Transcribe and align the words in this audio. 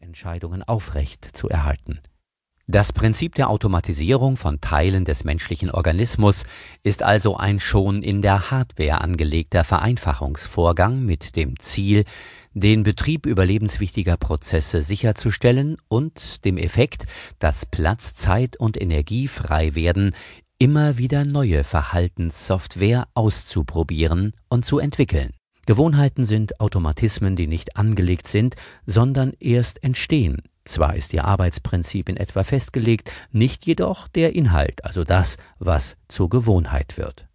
Entscheidungen 0.00 0.62
aufrecht 0.62 1.28
zu 1.36 1.48
erhalten. 1.48 2.00
Das 2.70 2.92
Prinzip 2.92 3.34
der 3.34 3.48
Automatisierung 3.48 4.36
von 4.36 4.60
Teilen 4.60 5.06
des 5.06 5.24
menschlichen 5.24 5.70
Organismus 5.70 6.44
ist 6.82 7.02
also 7.02 7.38
ein 7.38 7.60
schon 7.60 8.02
in 8.02 8.20
der 8.20 8.50
Hardware 8.50 9.00
angelegter 9.00 9.64
Vereinfachungsvorgang 9.64 11.02
mit 11.02 11.34
dem 11.34 11.58
Ziel, 11.58 12.04
den 12.52 12.82
Betrieb 12.82 13.24
überlebenswichtiger 13.24 14.18
Prozesse 14.18 14.82
sicherzustellen 14.82 15.78
und 15.88 16.44
dem 16.44 16.58
Effekt, 16.58 17.06
dass 17.38 17.64
Platz, 17.64 18.14
Zeit 18.14 18.56
und 18.56 18.78
Energie 18.78 19.28
frei 19.28 19.74
werden, 19.74 20.14
immer 20.58 20.98
wieder 20.98 21.24
neue 21.24 21.64
Verhaltenssoftware 21.64 23.08
auszuprobieren 23.14 24.34
und 24.50 24.66
zu 24.66 24.78
entwickeln. 24.78 25.30
Gewohnheiten 25.68 26.24
sind 26.24 26.60
Automatismen, 26.60 27.36
die 27.36 27.46
nicht 27.46 27.76
angelegt 27.76 28.26
sind, 28.26 28.56
sondern 28.86 29.34
erst 29.38 29.84
entstehen. 29.84 30.38
Zwar 30.64 30.96
ist 30.96 31.12
ihr 31.12 31.26
Arbeitsprinzip 31.26 32.08
in 32.08 32.16
etwa 32.16 32.42
festgelegt, 32.42 33.12
nicht 33.32 33.66
jedoch 33.66 34.08
der 34.08 34.34
Inhalt, 34.34 34.82
also 34.86 35.04
das, 35.04 35.36
was 35.58 35.98
zur 36.08 36.30
Gewohnheit 36.30 36.96
wird. 36.96 37.28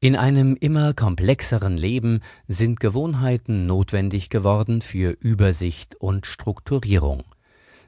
In 0.00 0.16
einem 0.16 0.56
immer 0.56 0.92
komplexeren 0.92 1.76
Leben 1.76 2.18
sind 2.48 2.80
Gewohnheiten 2.80 3.66
notwendig 3.66 4.28
geworden 4.28 4.82
für 4.82 5.12
Übersicht 5.20 5.94
und 5.94 6.26
Strukturierung. 6.26 7.22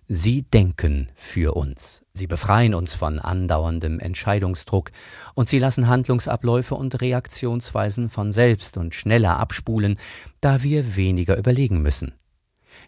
Sie 0.07 0.43
denken 0.43 1.09
für 1.15 1.57
uns. 1.57 2.05
Sie 2.13 2.27
befreien 2.27 2.75
uns 2.75 2.95
von 2.95 3.19
andauerndem 3.19 3.99
Entscheidungsdruck 3.99 4.91
und 5.35 5.49
sie 5.49 5.59
lassen 5.59 5.89
Handlungsabläufe 5.89 6.75
und 6.75 7.01
Reaktionsweisen 7.01 8.11
von 8.11 8.31
selbst 8.31 8.77
und 8.77 8.95
schneller 8.95 9.39
abspulen, 9.39 9.99
da 10.43 10.63
wir 10.63 10.97
weniger 10.97 11.39
überlegen 11.39 11.81
müssen. 11.81 12.13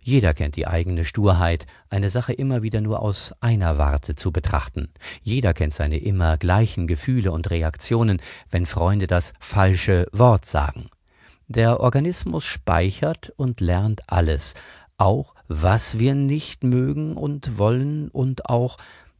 Jeder 0.02 0.34
kennt 0.34 0.57
die 0.57 0.66
eigene 0.66 1.05
Sturheit, 1.05 1.66
eine 1.88 2.10
Sache 2.10 2.34
immer 2.34 2.62
wieder 2.62 2.83
nur 2.83 3.01
aus 3.01 3.33
einer 3.41 3.79
Warte 3.79 4.15
zu 4.15 4.30
betrachten. 4.30 4.91
Jeder 5.23 5.55
kennt 5.55 5.73
seine 5.73 5.99
immer 5.99 6.37
gleichen 6.37 6.87
Gefühle 6.87 7.33
und 7.33 7.51
Reaktionen, 7.51 8.21
wenn 8.51 8.66
Freunde 8.66 9.07
das 9.07 9.33
falsche 9.40 10.07
Wort 10.12 10.45
sagen. 10.45 10.87
Der 11.49 11.80
Organismus 11.80 12.45
speichert 12.45 13.33
und 13.37 13.60
lernt 13.60 14.02
alles, 14.09 14.55
auch 14.99 15.35
was 15.49 15.99
wir 15.99 16.15
nicht 16.15 16.65
mögen 16.65 17.16
und 17.16 17.59
wollen 17.59 18.09
und 18.09 18.49
auch, 18.49 18.77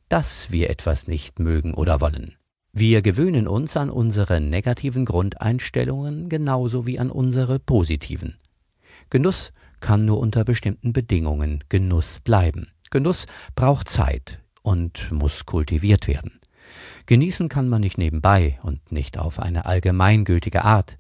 dass 0.09 0.51
wir 0.51 0.71
etwas 0.71 1.09
nicht 1.09 1.39
mögen 1.39 1.75
oder 1.75 2.01
wollen. 2.01 2.37
Wir 2.73 3.01
gewöhnen 3.01 3.49
uns 3.49 3.77
an 3.77 3.89
unsere 3.91 4.41
negativen 4.41 5.05
Grundeinstellungen 5.05 6.29
genauso 6.29 6.87
wie 6.87 6.99
an 6.99 7.11
unsere 7.11 7.59
positiven. 7.59 8.37
Genuss 9.09 9.53
kann 9.81 10.05
nur 10.05 10.19
unter 10.19 10.45
bestimmten 10.45 10.93
Bedingungen 10.93 11.65
Genuss 11.69 12.21
bleiben. 12.21 12.73
Genuss 12.91 13.27
braucht 13.55 13.89
Zeit 13.89 14.41
und 14.63 15.11
muss 15.11 15.47
kultiviert 15.47 16.09
werden. 16.09 16.41
Genießen 17.07 17.49
kann 17.49 17.69
man 17.69 17.81
nicht 17.81 17.99
nebenbei 17.99 18.59
und 18.63 18.91
nicht 18.91 19.17
auf 19.17 19.39
eine 19.39 19.65
allgemeingültige 19.65 20.65
Art. 20.65 20.99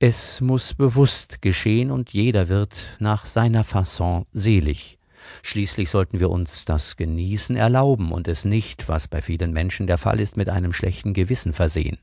Es 0.00 0.40
muss 0.40 0.74
bewusst 0.74 1.42
geschehen 1.42 1.90
und 1.90 2.12
jeder 2.12 2.48
wird 2.48 2.78
nach 3.00 3.26
seiner 3.26 3.64
Fasson 3.64 4.26
selig. 4.30 4.96
Schließlich 5.42 5.90
sollten 5.90 6.20
wir 6.20 6.30
uns 6.30 6.64
das 6.64 6.96
Genießen 6.96 7.56
erlauben 7.56 8.12
und 8.12 8.28
es 8.28 8.44
nicht, 8.44 8.88
was 8.88 9.08
bei 9.08 9.20
vielen 9.22 9.52
Menschen 9.52 9.88
der 9.88 9.98
Fall 9.98 10.20
ist, 10.20 10.36
mit 10.36 10.50
einem 10.50 10.72
schlechten 10.72 11.14
Gewissen 11.14 11.52
versehen. 11.52 11.98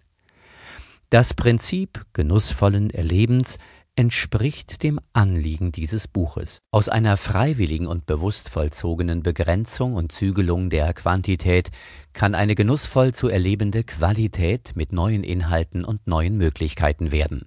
Das 1.10 1.34
Prinzip 1.34 2.06
genussvollen 2.12 2.90
Erlebens 2.90 3.60
entspricht 3.96 4.84
dem 4.84 5.00
Anliegen 5.14 5.72
dieses 5.72 6.10
Buches. 6.10 6.60
Aus 6.72 6.90
einer 6.90 7.16
freiwilligen 7.16 7.88
und 7.88 8.06
bewusst 8.06 8.50
vollzogenen 8.50 9.24
Begrenzung 9.24 9.94
und 9.94 10.12
Zügelung 10.12 10.70
der 10.70 10.94
Quantität 10.94 11.72
kann 12.12 12.36
eine 12.36 12.56
genussvoll 12.56 13.14
zu 13.14 13.30
erlebende 13.30 13.86
Qualität 13.86 14.74
mit 14.76 14.92
neuen 14.92 15.24
Inhalten 15.24 15.86
und 15.86 16.08
neuen 16.08 16.36
Möglichkeiten 16.36 17.14
werden. 17.14 17.46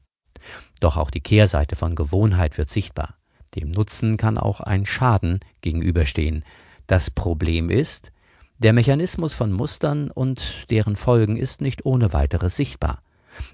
Doch 0.81 0.97
auch 0.97 1.11
die 1.11 1.21
Kehrseite 1.21 1.77
von 1.77 1.95
Gewohnheit 1.95 2.59
wird 2.59 2.69
sichtbar. 2.69 3.15
Dem 3.55 3.71
Nutzen 3.71 4.17
kann 4.17 4.39
auch 4.39 4.61
ein 4.61 4.85
Schaden 4.85 5.41
gegenüberstehen. 5.61 6.45
Das 6.87 7.11
Problem 7.11 7.71
ist, 7.71 8.13
der 8.59 8.73
Mechanismus 8.73 9.35
von 9.35 9.53
Mustern 9.53 10.11
und 10.11 10.67
deren 10.71 10.97
Folgen 10.97 11.37
ist 11.37 11.61
nicht 11.61 11.87
ohne 11.87 12.13
weiteres 12.13 12.57
sichtbar. 12.57 13.03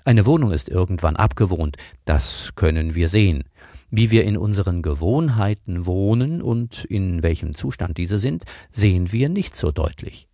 Eine 0.04 0.24
Wohnung 0.24 0.50
ist 0.50 0.68
irgendwann 0.68 1.16
abgewohnt, 1.16 1.76
das 2.04 2.52
können 2.56 2.94
wir 2.94 3.08
sehen. 3.08 3.44
Wie 3.90 4.10
wir 4.10 4.24
in 4.24 4.36
unseren 4.36 4.82
Gewohnheiten 4.82 5.86
wohnen 5.86 6.42
und 6.42 6.84
in 6.86 7.22
welchem 7.22 7.54
Zustand 7.54 7.98
diese 7.98 8.18
sind, 8.18 8.44
sehen 8.70 9.12
wir 9.12 9.28
nicht 9.28 9.56
so 9.56 9.70
deutlich. 9.70 10.26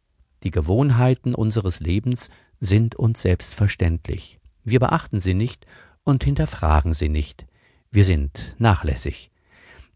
Die 0.44 0.50
Gewohnheiten 0.50 1.34
unseres 1.34 1.80
Lebens 1.80 2.30
sind 2.60 2.94
uns 2.94 3.22
selbstverständlich. 3.22 4.38
Wir 4.64 4.80
beachten 4.80 5.20
sie 5.20 5.34
nicht 5.34 5.66
und 6.04 6.24
hinterfragen 6.24 6.94
sie 6.94 7.08
nicht. 7.08 7.46
Wir 7.90 8.04
sind 8.04 8.54
nachlässig. 8.58 9.30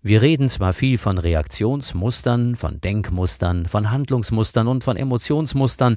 Wir 0.02 0.20
reden 0.20 0.48
zwar 0.48 0.74
viel 0.74 0.98
von 0.98 1.16
Reaktionsmustern, 1.16 2.56
von 2.56 2.80
Denkmustern, 2.80 3.66
von 3.66 3.90
Handlungsmustern 3.90 4.68
und 4.68 4.84
von 4.84 4.96
Emotionsmustern, 4.96 5.96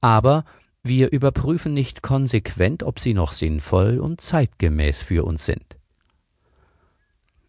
aber 0.00 0.44
wir 0.82 1.12
überprüfen 1.12 1.72
nicht 1.72 2.02
konsequent, 2.02 2.82
ob 2.82 2.98
sie 2.98 3.14
noch 3.14 3.32
sinnvoll 3.32 3.98
und 4.00 4.20
zeitgemäß 4.20 5.00
für 5.00 5.24
uns 5.24 5.46
sind. 5.46 5.76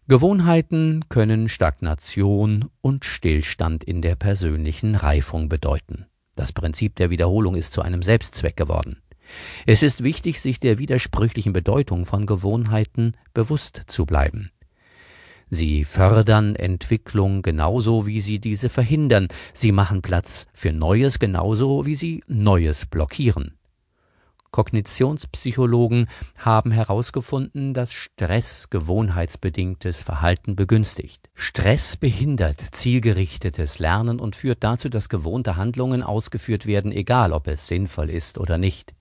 Gewohnheiten 0.08 1.08
können 1.08 1.48
Stagnation 1.48 2.70
und 2.80 3.04
Stillstand 3.04 3.82
in 3.82 4.00
der 4.00 4.14
persönlichen 4.14 4.94
Reifung 4.94 5.48
bedeuten. 5.48 6.06
Das 6.36 6.52
Prinzip 6.52 6.94
der 6.94 7.10
Wiederholung 7.10 7.56
ist 7.56 7.72
zu 7.72 7.82
einem 7.82 8.02
Selbstzweck 8.02 8.56
geworden. 8.56 9.02
Es 9.66 9.82
ist 9.82 10.02
wichtig, 10.04 10.40
sich 10.40 10.60
der 10.60 10.78
widersprüchlichen 10.78 11.52
Bedeutung 11.52 12.06
von 12.06 12.26
Gewohnheiten 12.26 13.14
bewusst 13.34 13.82
zu 13.86 14.06
bleiben. 14.06 14.50
Sie 15.48 15.84
fördern 15.84 16.56
Entwicklung 16.56 17.42
genauso 17.42 18.06
wie 18.06 18.20
sie 18.20 18.40
diese 18.40 18.68
verhindern, 18.68 19.28
sie 19.52 19.70
machen 19.70 20.02
Platz 20.02 20.46
für 20.52 20.72
Neues 20.72 21.20
genauso 21.20 21.86
wie 21.86 21.94
sie 21.94 22.24
Neues 22.26 22.86
blockieren. 22.86 23.56
Kognitionspsychologen 24.50 26.08
haben 26.38 26.70
herausgefunden, 26.70 27.74
dass 27.74 27.92
Stress 27.92 28.70
gewohnheitsbedingtes 28.70 30.02
Verhalten 30.02 30.56
begünstigt. 30.56 31.28
Stress 31.34 31.96
behindert 31.96 32.58
zielgerichtetes 32.58 33.78
Lernen 33.78 34.18
und 34.18 34.34
führt 34.34 34.64
dazu, 34.64 34.88
dass 34.88 35.10
gewohnte 35.10 35.56
Handlungen 35.56 36.02
ausgeführt 36.02 36.66
werden, 36.66 36.90
egal 36.90 37.32
ob 37.32 37.48
es 37.48 37.68
sinnvoll 37.68 38.08
ist 38.08 38.38
oder 38.38 38.56
nicht. 38.56 38.95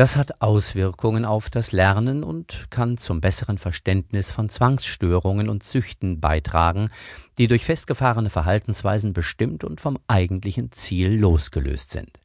Das 0.00 0.16
hat 0.16 0.40
Auswirkungen 0.40 1.26
auf 1.26 1.50
das 1.50 1.72
Lernen 1.72 2.24
und 2.24 2.68
kann 2.70 2.96
zum 2.96 3.20
besseren 3.20 3.58
Verständnis 3.58 4.30
von 4.30 4.48
Zwangsstörungen 4.48 5.50
und 5.50 5.62
Süchten 5.62 6.20
beitragen, 6.20 6.88
die 7.36 7.48
durch 7.48 7.66
festgefahrene 7.66 8.30
Verhaltensweisen 8.30 9.12
bestimmt 9.12 9.62
und 9.62 9.78
vom 9.78 9.98
eigentlichen 10.08 10.72
Ziel 10.72 11.20
losgelöst 11.20 11.90
sind. 11.90 12.18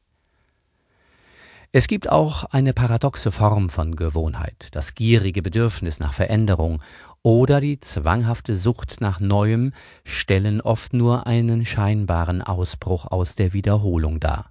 Es 1.70 1.86
gibt 1.86 2.08
auch 2.08 2.44
eine 2.44 2.72
paradoxe 2.72 3.30
Form 3.30 3.68
von 3.68 3.94
Gewohnheit, 3.94 4.68
das 4.70 4.94
gierige 4.94 5.42
Bedürfnis 5.42 6.00
nach 6.00 6.14
Veränderung 6.14 6.82
oder 7.20 7.60
die 7.60 7.78
zwanghafte 7.80 8.56
Sucht 8.56 9.02
nach 9.02 9.20
Neuem 9.20 9.72
stellen 10.02 10.62
oft 10.62 10.94
nur 10.94 11.26
einen 11.26 11.66
scheinbaren 11.66 12.40
Ausbruch 12.40 13.04
aus 13.04 13.34
der 13.34 13.52
Wiederholung 13.52 14.18
dar. 14.18 14.50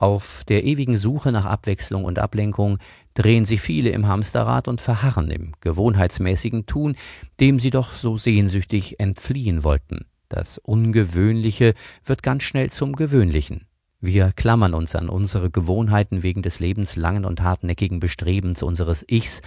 Auf 0.00 0.44
der 0.48 0.64
ewigen 0.64 0.96
Suche 0.96 1.30
nach 1.30 1.44
Abwechslung 1.44 2.06
und 2.06 2.18
Ablenkung 2.18 2.78
drehen 3.12 3.44
sich 3.44 3.60
viele 3.60 3.90
im 3.90 4.08
Hamsterrad 4.08 4.66
und 4.66 4.80
verharren 4.80 5.30
im 5.30 5.52
gewohnheitsmäßigen 5.60 6.64
Tun, 6.64 6.96
dem 7.38 7.60
sie 7.60 7.68
doch 7.68 7.92
so 7.92 8.16
sehnsüchtig 8.16 8.98
entfliehen 8.98 9.62
wollten. 9.62 10.06
Das 10.30 10.56
Ungewöhnliche 10.56 11.74
wird 12.02 12.22
ganz 12.22 12.44
schnell 12.44 12.70
zum 12.70 12.96
Gewöhnlichen. 12.96 13.66
Wir 14.00 14.32
klammern 14.34 14.72
uns 14.72 14.96
an 14.96 15.10
unsere 15.10 15.50
Gewohnheiten 15.50 16.22
wegen 16.22 16.40
des 16.40 16.60
lebenslangen 16.60 17.26
und 17.26 17.42
hartnäckigen 17.42 18.00
Bestrebens 18.00 18.62
unseres 18.62 19.04
Ichs, 19.06 19.42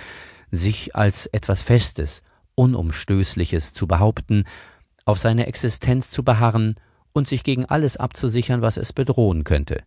sich 0.52 0.96
als 0.96 1.26
etwas 1.26 1.64
Festes, 1.64 2.22
Unumstößliches 2.54 3.74
zu 3.74 3.88
behaupten, 3.88 4.44
auf 5.04 5.18
seine 5.18 5.48
Existenz 5.48 6.12
zu 6.12 6.24
beharren 6.24 6.76
und 7.12 7.28
sich 7.28 7.44
gegen 7.44 7.66
alles 7.66 7.98
abzusichern, 7.98 8.62
was 8.62 8.78
es 8.78 8.94
bedrohen 8.94 9.46
könnte. 9.46 9.84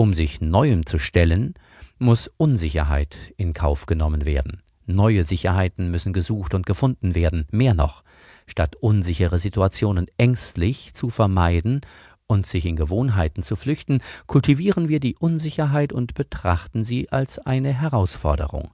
Um 0.00 0.14
sich 0.14 0.40
Neuem 0.40 0.86
zu 0.86 0.98
stellen, 0.98 1.52
muss 1.98 2.30
Unsicherheit 2.38 3.18
in 3.36 3.52
Kauf 3.52 3.84
genommen 3.84 4.24
werden. 4.24 4.62
Neue 4.86 5.24
Sicherheiten 5.24 5.90
müssen 5.90 6.14
gesucht 6.14 6.54
und 6.54 6.64
gefunden 6.64 7.14
werden. 7.14 7.46
Mehr 7.50 7.74
noch, 7.74 8.02
statt 8.46 8.76
unsichere 8.76 9.38
Situationen 9.38 10.06
ängstlich 10.16 10.94
zu 10.94 11.10
vermeiden 11.10 11.82
und 12.26 12.46
sich 12.46 12.64
in 12.64 12.76
Gewohnheiten 12.76 13.42
zu 13.42 13.56
flüchten, 13.56 14.00
kultivieren 14.26 14.88
wir 14.88 15.00
die 15.00 15.16
Unsicherheit 15.16 15.92
und 15.92 16.14
betrachten 16.14 16.82
sie 16.82 17.12
als 17.12 17.38
eine 17.38 17.74
Herausforderung. 17.74 18.70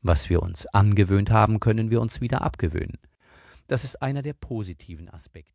Was 0.00 0.30
wir 0.30 0.42
uns 0.42 0.64
angewöhnt 0.64 1.30
haben, 1.30 1.60
können 1.60 1.90
wir 1.90 2.00
uns 2.00 2.22
wieder 2.22 2.40
abgewöhnen. 2.40 2.96
Das 3.66 3.84
ist 3.84 4.00
einer 4.00 4.22
der 4.22 4.32
positiven 4.32 5.10
Aspekte. 5.10 5.50